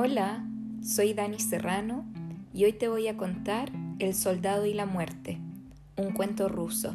[0.00, 0.46] Hola,
[0.80, 2.04] soy Dani Serrano
[2.54, 5.40] y hoy te voy a contar El soldado y la muerte,
[5.96, 6.94] un cuento ruso.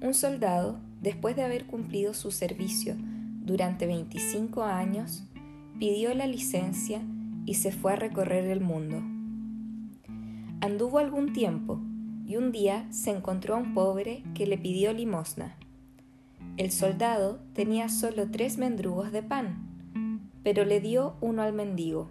[0.00, 2.96] Un soldado, después de haber cumplido su servicio
[3.44, 5.22] durante 25 años,
[5.78, 7.02] pidió la licencia
[7.44, 9.02] y se fue a recorrer el mundo.
[10.62, 11.78] Anduvo algún tiempo
[12.26, 15.56] y un día se encontró a un pobre que le pidió limosna.
[16.56, 19.65] El soldado tenía solo tres mendrugos de pan
[20.46, 22.08] pero le dio uno al mendigo.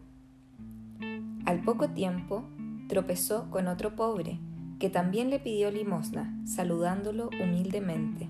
[1.46, 2.44] Al poco tiempo
[2.90, 4.42] tropezó con otro pobre,
[4.78, 8.28] que también le pidió limosna, saludándolo humildemente.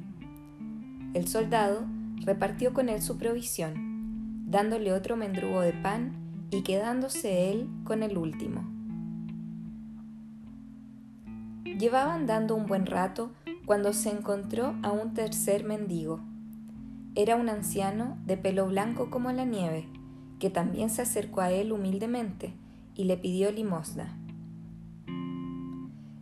[1.16, 1.88] El soldado
[2.24, 6.12] repartió con él su provisión, dándole otro mendrugo de pan
[6.52, 8.64] y quedándose él con el último.
[11.80, 13.32] Llevaban dando un buen rato
[13.66, 16.22] cuando se encontró a un tercer mendigo.
[17.18, 19.86] Era un anciano de pelo blanco como la nieve,
[20.38, 22.54] que también se acercó a él humildemente
[22.94, 24.20] y le pidió limosna.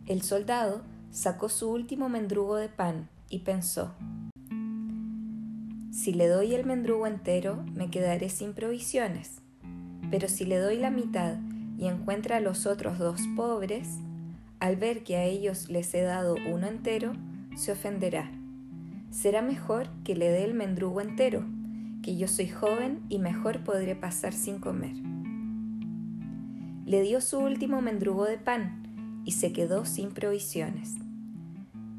[0.06, 3.92] El soldado sacó su último mendrugo de pan y pensó,
[5.90, 9.40] si le doy el mendrugo entero me quedaré sin provisiones,
[10.12, 11.38] pero si le doy la mitad
[11.76, 13.88] y encuentra a los otros dos pobres,
[14.60, 17.14] al ver que a ellos les he dado uno entero,
[17.56, 18.30] se ofenderá
[19.14, 21.44] será mejor que le dé el mendrugo entero,
[22.02, 24.96] que yo soy joven y mejor podré pasar sin comer.
[26.84, 30.96] Le dio su último mendrugo de pan y se quedó sin provisiones.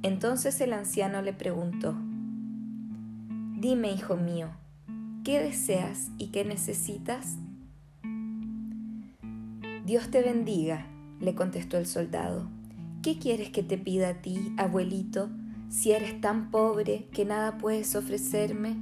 [0.04, 1.96] Entonces el anciano le preguntó,
[3.58, 4.50] Dime, hijo mío,
[5.24, 7.38] ¿qué deseas y qué necesitas?
[9.86, 10.86] Dios te bendiga,
[11.22, 12.50] le contestó el soldado.
[13.02, 15.30] ¿Qué quieres que te pida a ti, abuelito?
[15.76, 18.78] Si eres tan pobre que nada puedes ofrecerme?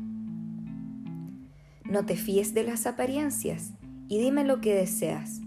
[1.84, 3.72] No te fíes de las apariencias
[4.08, 5.42] y dime lo que deseas.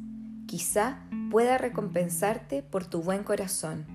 [0.47, 0.99] Quizá
[1.31, 3.87] pueda recompensarte por tu buen corazón.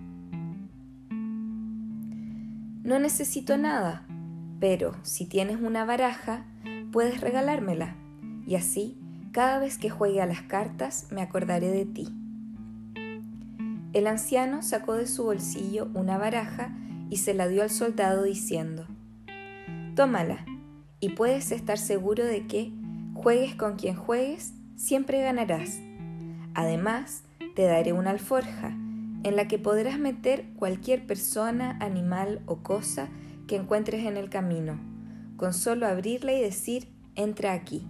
[2.83, 4.07] No necesito nada,
[4.61, 6.45] pero si tienes una baraja,
[6.93, 7.97] puedes regalármela,
[8.47, 8.97] y así,
[9.33, 12.07] cada vez que juegue a las cartas, me acordaré de ti.
[13.91, 16.77] El anciano sacó de su bolsillo una baraja
[17.11, 18.87] y se la dio al soldado diciendo,
[19.95, 20.45] Tómala,
[21.01, 22.71] y puedes estar seguro de que,
[23.13, 25.77] juegues con quien juegues, siempre ganarás.
[26.55, 27.23] Además,
[27.53, 28.69] te daré una alforja,
[29.23, 33.09] en la que podrás meter cualquier persona, animal o cosa
[33.45, 34.79] que encuentres en el camino,
[35.35, 37.85] con solo abrirla y decir, entra aquí.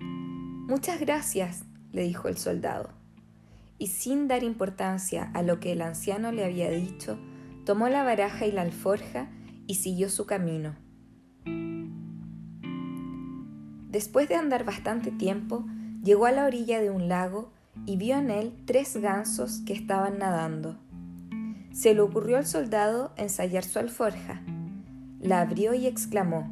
[0.00, 2.90] Muchas gracias, le dijo el soldado.
[3.78, 7.18] Y sin dar importancia a lo que el anciano le había dicho,
[7.70, 9.28] tomó la baraja y la alforja
[9.68, 10.74] y siguió su camino.
[13.88, 15.64] Después de andar bastante tiempo,
[16.02, 17.52] llegó a la orilla de un lago
[17.86, 20.80] y vio en él tres gansos que estaban nadando.
[21.72, 24.42] Se le ocurrió al soldado ensayar su alforja.
[25.20, 26.50] La abrió y exclamó,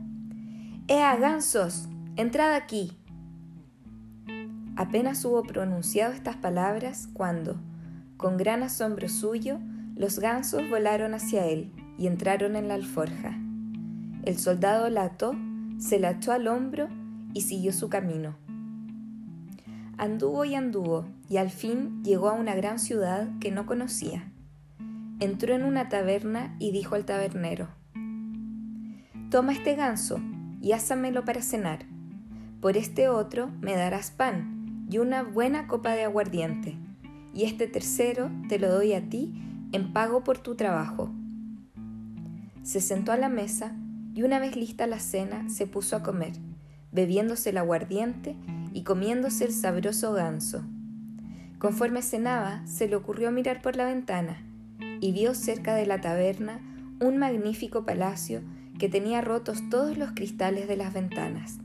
[0.87, 1.89] ¡Ea, gansos!
[2.15, 2.97] ¡Entrad aquí!
[4.77, 7.57] Apenas hubo pronunciado estas palabras cuando,
[8.17, 9.59] con gran asombro suyo,
[9.99, 13.37] los gansos volaron hacia él y entraron en la alforja.
[14.23, 15.35] El soldado la ató,
[15.79, 16.89] se la echó al hombro
[17.35, 18.37] y siguió su camino.
[19.97, 24.31] Anduvo y anduvo y al fin llegó a una gran ciudad que no conocía.
[25.19, 27.69] Entró en una taberna y dijo al tabernero,
[29.31, 30.21] Toma este ganso
[30.63, 31.87] y ásamelo para cenar.
[32.61, 36.77] Por este otro me darás pan y una buena copa de aguardiente,
[37.35, 41.11] y este tercero te lo doy a ti en pago por tu trabajo.
[42.63, 43.77] Se sentó a la mesa
[44.15, 46.33] y una vez lista la cena se puso a comer,
[46.93, 48.37] bebiéndose el aguardiente
[48.73, 50.65] y comiéndose el sabroso ganso.
[51.59, 54.43] Conforme cenaba, se le ocurrió mirar por la ventana
[55.01, 56.61] y vio cerca de la taberna
[57.01, 58.43] un magnífico palacio
[58.79, 61.59] que tenía rotos todos los cristales de las ventanas.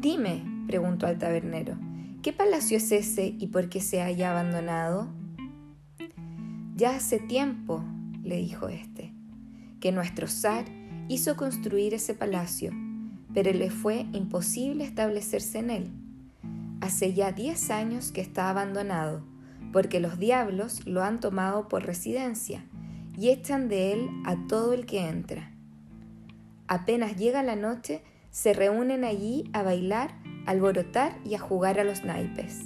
[0.00, 1.76] Dime, preguntó al tabernero,
[2.22, 5.08] ¿qué palacio es ese y por qué se haya abandonado?
[6.76, 7.84] Ya hace tiempo,
[8.24, 9.12] le dijo éste,
[9.78, 10.64] que nuestro zar
[11.08, 12.72] hizo construir ese palacio,
[13.32, 15.92] pero le fue imposible establecerse en él.
[16.80, 19.24] Hace ya diez años que está abandonado,
[19.72, 22.64] porque los diablos lo han tomado por residencia
[23.16, 25.52] y echan de él a todo el que entra.
[26.66, 32.04] Apenas llega la noche, se reúnen allí a bailar, alborotar y a jugar a los
[32.04, 32.64] naipes.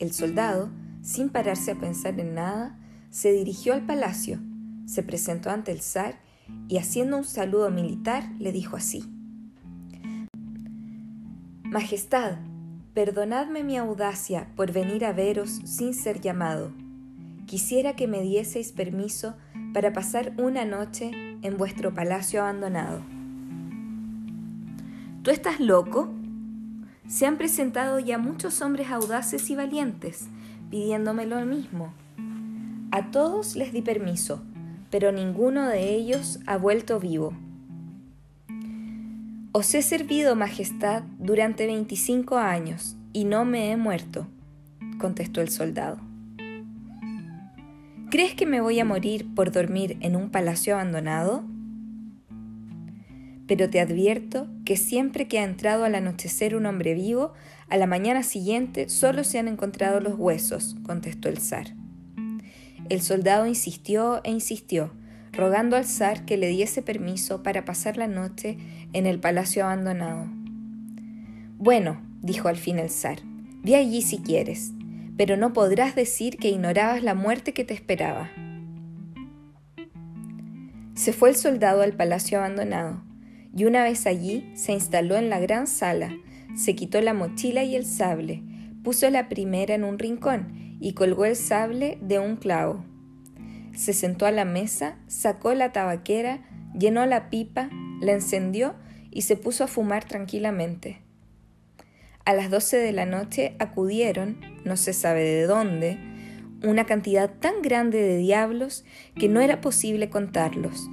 [0.00, 0.70] El soldado
[1.04, 2.78] sin pararse a pensar en nada,
[3.10, 4.40] se dirigió al palacio,
[4.86, 6.18] se presentó ante el zar
[6.66, 9.04] y haciendo un saludo militar le dijo así,
[11.62, 12.38] Majestad,
[12.94, 16.72] perdonadme mi audacia por venir a veros sin ser llamado.
[17.46, 19.34] Quisiera que me dieseis permiso
[19.74, 21.10] para pasar una noche
[21.42, 23.02] en vuestro palacio abandonado.
[25.22, 26.14] ¿Tú estás loco?
[27.06, 30.28] Se han presentado ya muchos hombres audaces y valientes,
[30.74, 31.94] pidiéndome lo mismo.
[32.90, 34.42] A todos les di permiso,
[34.90, 37.32] pero ninguno de ellos ha vuelto vivo.
[39.52, 44.26] Os he servido, Majestad, durante veinticinco años, y no me he muerto,
[44.98, 45.98] contestó el soldado.
[48.10, 51.44] ¿Crees que me voy a morir por dormir en un palacio abandonado?
[53.46, 57.32] Pero te advierto que siempre que ha entrado al anochecer un hombre vivo,
[57.68, 61.74] a la mañana siguiente solo se han encontrado los huesos, contestó el zar.
[62.90, 64.92] El soldado insistió e insistió,
[65.32, 68.58] rogando al zar que le diese permiso para pasar la noche
[68.92, 70.26] en el palacio abandonado.
[71.58, 73.20] Bueno, dijo al fin el zar,
[73.62, 74.72] ve allí si quieres,
[75.16, 78.30] pero no podrás decir que ignorabas la muerte que te esperaba.
[80.94, 83.02] Se fue el soldado al palacio abandonado,
[83.56, 86.14] y una vez allí se instaló en la gran sala,
[86.54, 88.42] se quitó la mochila y el sable,
[88.82, 92.84] puso la primera en un rincón y colgó el sable de un clavo.
[93.74, 96.42] Se sentó a la mesa, sacó la tabaquera,
[96.78, 97.70] llenó la pipa,
[98.00, 98.74] la encendió
[99.10, 101.00] y se puso a fumar tranquilamente.
[102.24, 105.98] A las doce de la noche acudieron, no se sabe de dónde,
[106.62, 108.84] una cantidad tan grande de diablos
[109.14, 110.88] que no era posible contarlos.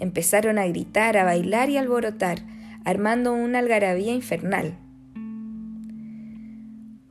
[0.00, 2.40] Empezaron a gritar, a bailar y alborotar,
[2.84, 4.76] armando una algarabía infernal.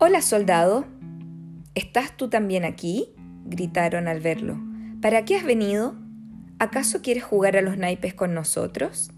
[0.05, 0.83] Hola, soldado.
[1.75, 3.07] ¿Estás tú también aquí?
[3.45, 4.61] gritaron al verlo.
[5.01, 5.95] ¿Para qué has venido?
[6.59, 9.11] ¿Acaso quieres jugar a los naipes con nosotros?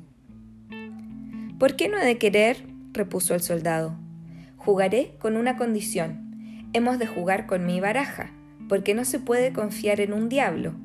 [1.57, 2.67] ¿Por qué no he de querer?
[2.91, 3.97] repuso el soldado.
[4.57, 6.69] Jugaré con una condición.
[6.73, 8.29] Hemos de jugar con mi baraja,
[8.69, 10.75] porque no se puede confiar en un diablo,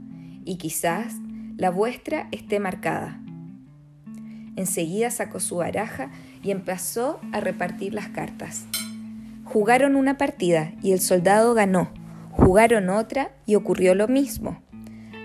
[0.47, 1.17] y quizás
[1.59, 3.21] la vuestra esté marcada.
[4.57, 6.11] Enseguida sacó su baraja
[6.43, 8.67] y empezó a repartir las cartas.
[9.53, 11.91] Jugaron una partida y el soldado ganó.
[12.31, 14.63] Jugaron otra y ocurrió lo mismo.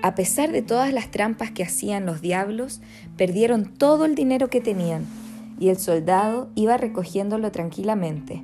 [0.01, 2.81] A pesar de todas las trampas que hacían los diablos,
[3.17, 5.05] perdieron todo el dinero que tenían
[5.59, 8.43] y el soldado iba recogiéndolo tranquilamente.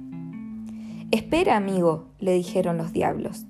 [1.10, 3.48] Espera, amigo, le dijeron los diablos.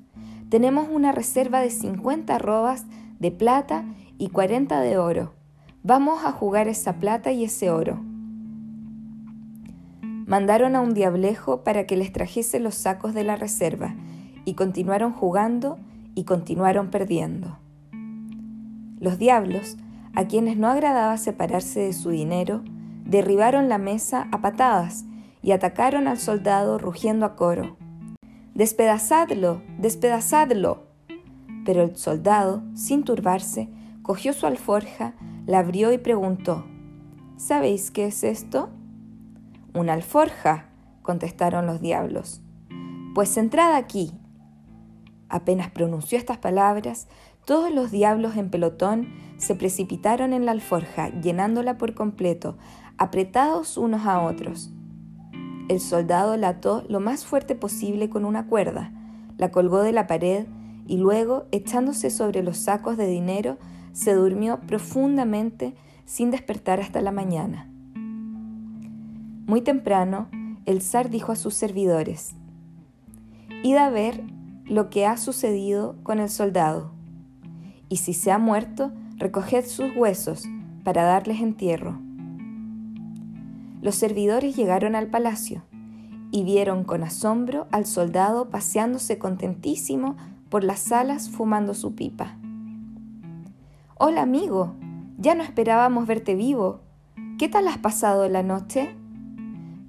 [0.48, 2.86] Tenemos una reserva de 50 robas
[3.19, 3.84] de plata
[4.18, 5.34] y 40 de oro.
[5.84, 8.00] Vamos a jugar esa plata y ese oro.
[10.31, 13.95] Mandaron a un diablejo para que les trajese los sacos de la reserva
[14.45, 15.78] y continuaron jugando
[16.16, 17.60] y continuaron perdiendo.
[19.01, 19.75] Los diablos,
[20.16, 22.62] a quienes no agradaba separarse de su dinero,
[23.04, 25.04] derribaron la mesa a patadas
[25.42, 27.75] y atacaron al soldado rugiendo a coro.
[28.54, 30.84] Despedazadlo, despedazadlo.
[31.66, 33.68] Pero el soldado, sin turbarse,
[34.01, 35.13] cogió su alforja,
[35.45, 36.63] la abrió y preguntó,
[37.36, 38.69] ¿Sabéis qué es esto?
[39.74, 40.66] Una alforja,
[41.02, 42.42] contestaron los diablos.
[43.16, 44.12] Pues entrad aquí.
[45.30, 47.08] Apenas pronunció estas palabras,
[47.46, 49.08] todos los diablos en pelotón
[49.38, 52.58] se precipitaron en la alforja, llenándola por completo,
[52.98, 54.72] apretados unos a otros.
[55.70, 58.92] El soldado la ató lo más fuerte posible con una cuerda,
[59.38, 60.48] la colgó de la pared
[60.86, 63.58] y luego, echándose sobre los sacos de dinero,
[63.94, 67.71] se durmió profundamente sin despertar hasta la mañana.
[69.51, 70.29] Muy temprano,
[70.65, 72.36] el zar dijo a sus servidores,
[73.63, 74.24] Id a ver
[74.63, 76.93] lo que ha sucedido con el soldado,
[77.89, 80.46] y si se ha muerto, recoged sus huesos
[80.86, 82.00] para darles entierro.
[83.81, 85.63] Los servidores llegaron al palacio
[86.31, 90.15] y vieron con asombro al soldado paseándose contentísimo
[90.48, 92.38] por las salas fumando su pipa.
[93.98, 94.75] Hola amigo,
[95.17, 96.79] ya no esperábamos verte vivo.
[97.38, 98.96] ¿Qué tal has pasado la noche?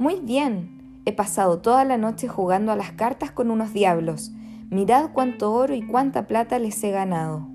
[0.02, 4.32] Muy bien, he pasado toda la noche jugando a las cartas con unos diablos.
[4.68, 7.46] Mirad cuánto oro y cuánta plata les he ganado.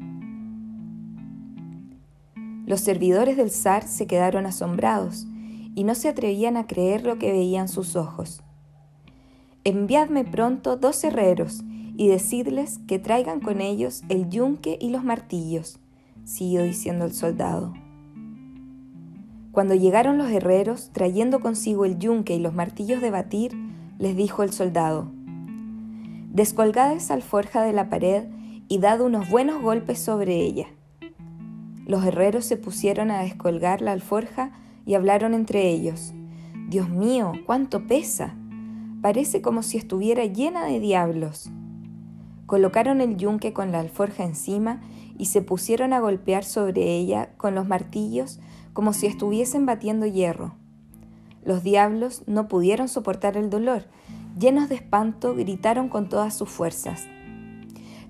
[2.66, 5.28] Los servidores del zar se quedaron asombrados
[5.76, 8.42] y no se atrevían a creer lo que veían sus ojos.
[9.66, 11.66] Enviadme pronto dos herreros
[11.98, 15.82] y decidles que traigan con ellos el yunque y los martillos,
[16.24, 17.74] siguió diciendo el soldado.
[19.58, 23.58] Cuando llegaron los herreros, trayendo consigo el yunque y los martillos de batir,
[23.98, 25.12] les dijo el soldado,
[26.32, 28.26] Descolgad esa alforja de la pared
[28.68, 30.68] y dad unos buenos golpes sobre ella.
[31.88, 34.52] Los herreros se pusieron a descolgar la alforja
[34.86, 36.14] y hablaron entre ellos.
[36.70, 38.36] Dios mío, cuánto pesa.
[39.02, 41.50] Parece como si estuviera llena de diablos.
[42.48, 44.82] Colocaron el yunque con la alforja encima
[45.18, 48.40] y se pusieron a golpear sobre ella con los martillos
[48.72, 50.56] como si estuviesen batiendo hierro.
[51.44, 53.84] Los diablos no pudieron soportar el dolor.
[54.40, 57.06] Llenos de espanto, gritaron con todas sus fuerzas.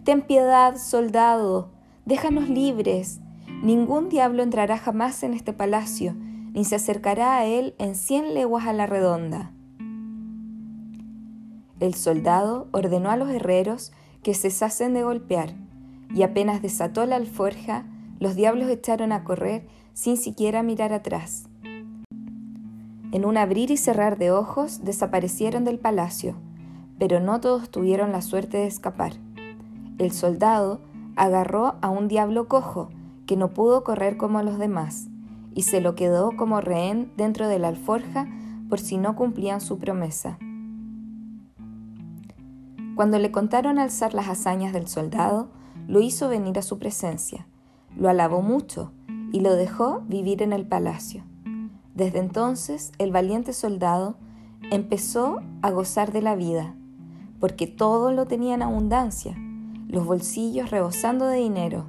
[0.04, 1.72] Ten piedad, soldado,
[2.06, 3.20] déjanos libres.
[3.64, 6.16] Ningún diablo entrará jamás en este palacio,
[6.54, 9.52] ni se acercará a él en cien leguas a la redonda.
[11.80, 13.94] El soldado ordenó a los herreros
[14.28, 15.54] que cesasen de golpear,
[16.14, 17.86] y apenas desató la alforja,
[18.20, 21.48] los diablos echaron a correr sin siquiera mirar atrás.
[23.14, 26.36] En un abrir y cerrar de ojos desaparecieron del palacio,
[27.00, 29.14] pero no todos tuvieron la suerte de escapar.
[29.98, 30.82] El soldado
[31.16, 32.90] agarró a un diablo cojo
[33.28, 35.08] que no pudo correr como los demás
[35.56, 38.28] y se lo quedó como rehén dentro de la alforja
[38.68, 40.38] por si no cumplían su promesa.
[42.98, 45.50] Cuando le contaron alzar las hazañas del soldado,
[45.88, 47.46] lo hizo venir a su presencia,
[47.96, 48.92] lo alabó mucho
[49.32, 51.24] y lo dejó vivir en el palacio.
[51.94, 54.16] Desde entonces el valiente soldado
[54.72, 56.74] empezó a gozar de la vida,
[57.40, 59.38] porque todo lo tenía en abundancia,
[59.88, 61.86] los bolsillos rebosando de dinero,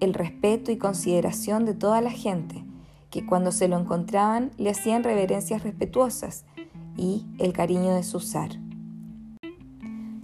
[0.00, 2.64] el respeto y consideración de toda la gente,
[3.10, 6.46] que cuando se lo encontraban le hacían reverencias respetuosas,
[6.96, 8.58] y el cariño de su zar.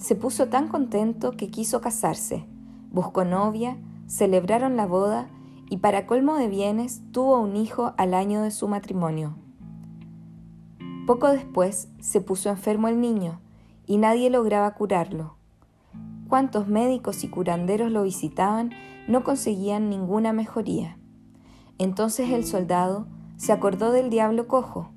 [0.04, 2.44] Se puso tan contento que quiso casarse,
[2.92, 5.30] buscó novia, celebraron la boda
[5.70, 9.34] y para colmo de bienes tuvo un hijo al año de su matrimonio.
[11.06, 13.40] Poco después se puso enfermo el niño
[13.86, 15.36] y nadie lograba curarlo.
[16.28, 18.72] Cuantos médicos y curanderos lo visitaban
[19.08, 20.98] no conseguían ninguna mejoría.
[21.78, 23.06] Entonces el soldado
[23.38, 24.90] se acordó del diablo cojo,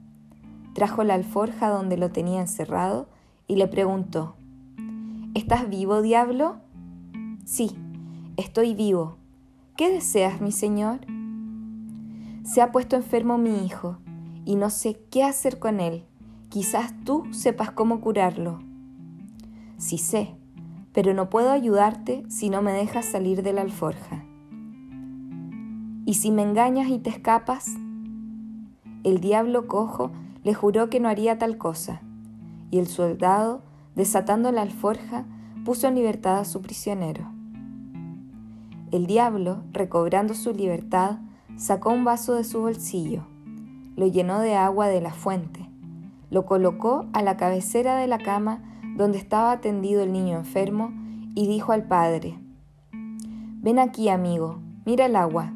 [0.73, 3.07] trajo la alforja donde lo tenía encerrado
[3.47, 4.36] y le preguntó,
[5.37, 6.55] ¿Estás vivo, diablo?
[7.45, 7.77] Sí,
[8.37, 9.17] estoy vivo,
[9.77, 11.01] ¿Qué deseas, mi Señor?
[12.43, 13.99] Se ha puesto enfermo mi hijo
[14.45, 16.05] y no sé qué hacer con él.
[16.49, 18.63] Quizás tú sepas cómo curarlo.
[19.77, 20.33] Sí sé,
[20.91, 24.25] pero no puedo ayudarte si no me dejas salir de la alforja.
[26.07, 27.75] ¿Y si me engañas y te escapas?
[29.03, 30.09] El diablo cojo
[30.43, 32.01] le juró que no haría tal cosa,
[32.71, 33.66] y el soldado,
[33.97, 35.25] desatando la alforja,
[35.65, 37.31] puso en libertad a su prisionero.
[38.91, 41.17] El diablo, recobrando su libertad,
[41.57, 43.23] sacó un vaso de su bolsillo,
[43.95, 45.67] lo llenó de agua de la fuente,
[46.29, 48.61] lo colocó a la cabecera de la cama
[48.95, 50.93] donde estaba tendido el niño enfermo
[51.33, 52.37] y dijo al padre,
[52.91, 55.51] Ven aquí, amigo, mira el agua.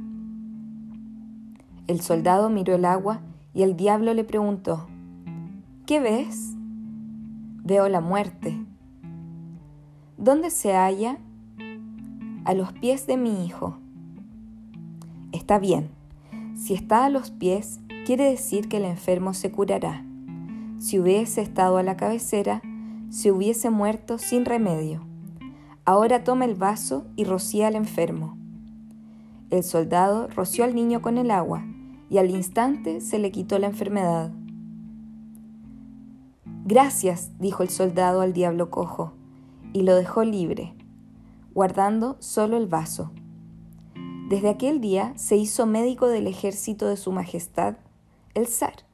[1.85, 3.21] El soldado miró el agua
[3.53, 4.87] y el diablo le preguntó,
[5.85, 6.55] ¿Qué ves?
[7.71, 8.53] Veo la muerte.
[10.17, 11.19] ¿Dónde se halla?
[12.43, 13.77] a los pies de mi hijo.
[15.31, 15.89] Está bien,
[16.53, 20.03] si está a los pies, quiere decir que el enfermo se curará.
[20.79, 22.61] Si hubiese estado a la cabecera,
[23.09, 25.05] se hubiese muerto sin remedio.
[25.85, 28.37] Ahora toma el vaso y rocía al enfermo.
[29.49, 31.63] El soldado roció al niño con el agua
[32.09, 34.33] y al instante se le quitó la enfermedad.
[36.65, 39.13] Gracias, dijo el soldado al diablo cojo,
[39.73, 40.75] y lo dejó libre
[41.53, 43.11] guardando solo el vaso.
[44.29, 47.75] Desde aquel día se hizo médico del ejército de Su Majestad,
[48.33, 48.85] el zar.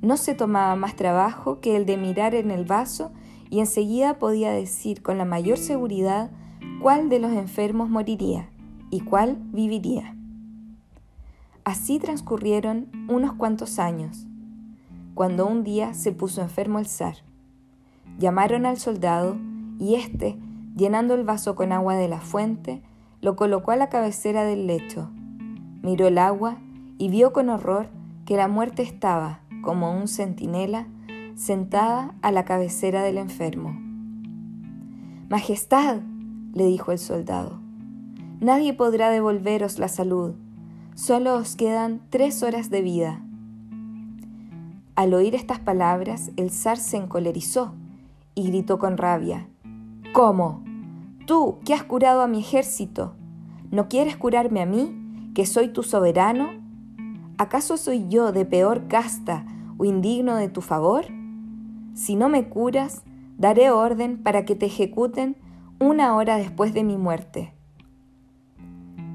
[0.00, 3.12] No se tomaba más trabajo que el de mirar en el vaso
[3.48, 6.30] y enseguida podía decir con la mayor seguridad
[6.82, 8.50] cuál de los enfermos moriría
[8.90, 10.16] y cuál viviría.
[11.64, 14.26] Así transcurrieron unos cuantos años,
[15.14, 17.16] cuando un día se puso enfermo el zar.
[18.18, 19.36] Llamaron al soldado
[19.78, 20.38] y éste
[20.76, 22.82] Llenando el vaso con agua de la fuente,
[23.20, 25.08] lo colocó a la cabecera del lecho.
[25.82, 26.58] Miró el agua
[26.98, 27.88] y vio con horror
[28.26, 30.88] que la muerte estaba, como un centinela,
[31.36, 33.78] sentada a la cabecera del enfermo.
[35.28, 36.00] Majestad,
[36.54, 37.60] le dijo el soldado,
[38.40, 40.34] nadie podrá devolveros la salud,
[40.94, 43.22] solo os quedan tres horas de vida.
[44.96, 47.74] Al oír estas palabras, el zar se encolerizó
[48.36, 49.48] y gritó con rabia,
[50.12, 50.62] ¿Cómo?
[51.26, 53.16] Tú, que has curado a mi ejército,
[53.72, 56.50] ¿no quieres curarme a mí, que soy tu soberano?
[57.38, 59.44] ¿Acaso soy yo de peor casta
[59.78, 61.06] o indigno de tu favor?
[61.94, 63.02] Si no me curas,
[63.36, 65.36] daré orden para que te ejecuten
[65.80, 67.52] una hora después de mi muerte.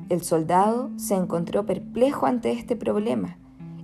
[0.10, 3.38] El soldado se encontró perplejo ante este problema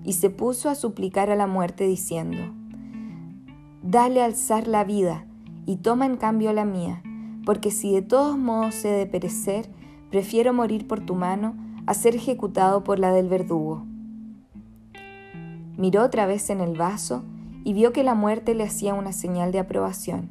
[0.05, 2.53] y se puso a suplicar a la muerte diciendo,
[3.81, 5.25] dale al zar la vida
[5.65, 7.01] y toma en cambio la mía,
[7.43, 9.67] porque si de todos modos he de perecer,
[10.11, 11.55] prefiero morir por tu mano
[11.87, 13.83] a ser ejecutado por la del verdugo.
[15.77, 17.23] Miró otra vez en el vaso
[17.63, 20.29] y vio que la muerte le hacía una señal de aprobación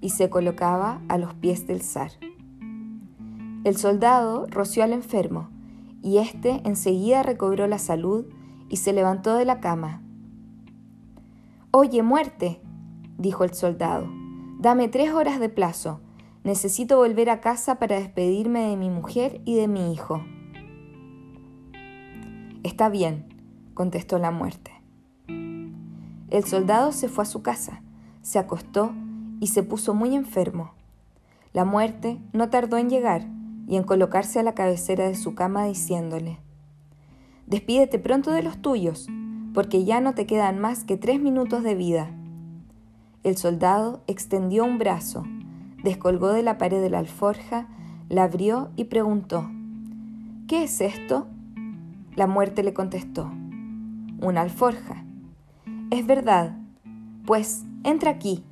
[0.00, 2.12] y se colocaba a los pies del zar.
[3.64, 5.50] El soldado roció al enfermo
[6.02, 8.24] y éste enseguida recobró la salud
[8.70, 10.00] y se levantó de la cama.
[11.72, 12.62] Oye, muerte,
[13.18, 14.08] dijo el soldado,
[14.58, 16.00] dame tres horas de plazo.
[16.42, 20.24] Necesito volver a casa para despedirme de mi mujer y de mi hijo.
[22.62, 23.26] Está bien,
[23.74, 24.70] contestó la muerte.
[26.30, 27.82] El soldado se fue a su casa,
[28.22, 28.92] se acostó
[29.40, 30.72] y se puso muy enfermo.
[31.52, 33.26] La muerte no tardó en llegar
[33.66, 36.38] y en colocarse a la cabecera de su cama diciéndole,
[37.50, 39.08] Despídete pronto de los tuyos,
[39.54, 42.08] porque ya no te quedan más que tres minutos de vida.
[43.24, 45.24] El soldado extendió un brazo,
[45.82, 47.66] descolgó de la pared de la alforja,
[48.08, 49.50] la abrió y preguntó,
[50.46, 51.26] ¿Qué es esto?
[52.14, 53.32] La muerte le contestó,
[54.20, 55.04] una alforja.
[55.90, 56.56] Es verdad,
[57.26, 58.44] pues entra aquí.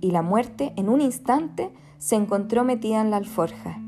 [0.00, 3.78] Y la muerte en un instante se encontró metida en la alforja.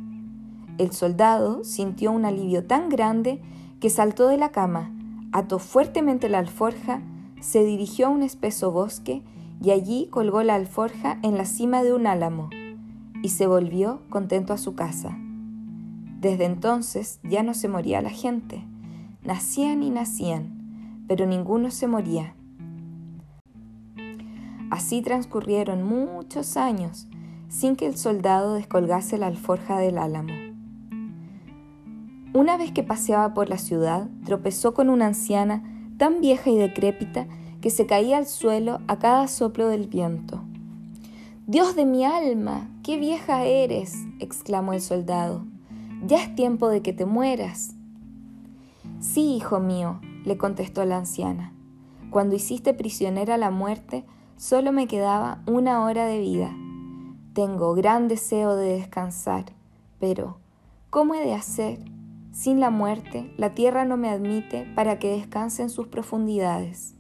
[0.79, 3.41] El soldado sintió un alivio tan grande
[3.83, 4.93] que saltó de la cama,
[5.33, 7.03] ató fuertemente la alforja,
[7.41, 9.25] se dirigió a un espeso bosque
[9.61, 12.49] y allí colgó la alforja en la cima de un álamo
[13.25, 15.19] y se volvió contento a su casa.
[16.21, 18.65] Desde entonces ya no se moría la gente.
[19.25, 22.37] Nacían y nacían, pero ninguno se moría.
[24.71, 27.09] Así transcurrieron muchos años
[27.49, 30.52] sin que el soldado descolgase la alforja del álamo.
[32.35, 35.63] Una vez que paseaba por la ciudad, tropezó con una anciana
[35.99, 37.27] tan vieja y decrépita
[37.61, 40.43] que se caía al suelo a cada soplo del viento.
[41.47, 45.45] Dios de mi alma, qué vieja eres, exclamó el soldado.
[46.07, 47.75] Ya es tiempo de que te mueras.
[49.01, 51.53] Sí, hijo mío, le contestó la anciana.
[52.11, 54.07] Cuando hiciste prisionera la muerte,
[54.39, 56.51] solo me quedaba una hora de vida.
[57.35, 59.45] Tengo gran deseo de descansar,
[60.01, 60.39] pero
[60.89, 61.79] ¿cómo he de hacer?
[62.33, 66.95] Sin la muerte, la tierra no me admite para que descanse en sus profundidades.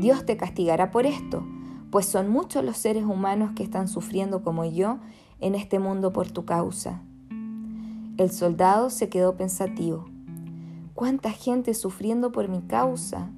[0.00, 1.46] Dios te castigará por esto,
[1.92, 4.98] pues son muchos los seres humanos que están sufriendo como yo
[5.40, 7.00] en este mundo por tu causa.
[8.16, 10.06] El soldado se quedó pensativo.
[10.94, 13.30] ¿Cuánta gente sufriendo por mi causa?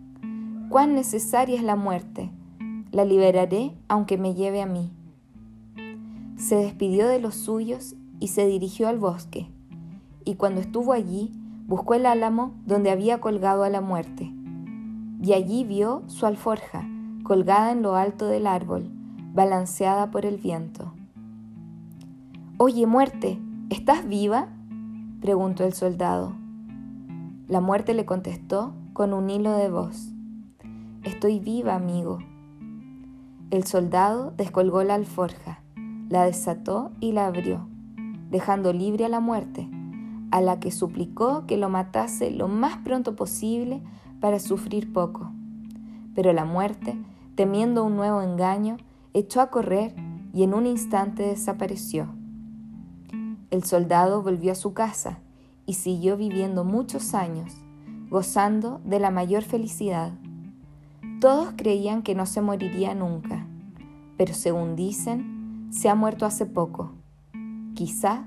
[0.70, 2.30] ¿Cuán necesaria es la muerte?
[2.90, 4.90] La liberaré aunque me lleve a mí.
[6.38, 9.50] Se despidió de los suyos y se dirigió al bosque,
[10.26, 11.32] y cuando estuvo allí,
[11.66, 14.30] buscó el álamo donde había colgado a la muerte,
[15.22, 16.86] y allí vio su alforja
[17.22, 18.90] colgada en lo alto del árbol,
[19.32, 20.92] balanceada por el viento.
[22.58, 23.38] Oye, muerte,
[23.70, 24.48] ¿estás viva?
[25.20, 26.34] preguntó el soldado.
[27.48, 30.10] La muerte le contestó con un hilo de voz.
[31.02, 32.18] Estoy viva, amigo.
[33.50, 35.60] El soldado descolgó la alforja,
[36.08, 37.68] la desató y la abrió,
[38.30, 39.68] dejando libre a la muerte,
[40.30, 43.82] a la que suplicó que lo matase lo más pronto posible
[44.20, 45.30] para sufrir poco.
[46.14, 46.98] Pero la muerte,
[47.34, 48.76] temiendo un nuevo engaño,
[49.14, 49.94] echó a correr
[50.32, 52.08] y en un instante desapareció.
[53.50, 55.20] El soldado volvió a su casa
[55.66, 57.54] y siguió viviendo muchos años,
[58.10, 60.12] gozando de la mayor felicidad.
[61.20, 63.46] Todos creían que no se moriría nunca,
[64.16, 66.92] pero según dicen, se ha muerto hace poco.
[67.74, 68.24] Quizá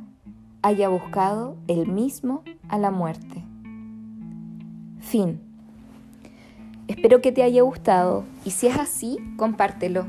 [0.62, 3.44] haya buscado él mismo a la muerte.
[5.00, 5.42] Fin.
[6.88, 10.08] Espero que te haya gustado y si es así, compártelo.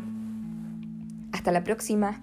[1.33, 2.23] Hasta la próxima.